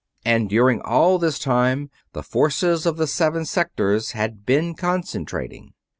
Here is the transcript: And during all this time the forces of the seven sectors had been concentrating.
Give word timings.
And 0.25 0.49
during 0.49 0.81
all 0.81 1.19
this 1.19 1.37
time 1.37 1.91
the 2.13 2.23
forces 2.23 2.87
of 2.87 2.97
the 2.97 3.05
seven 3.05 3.45
sectors 3.45 4.13
had 4.13 4.47
been 4.47 4.73
concentrating. 4.73 5.73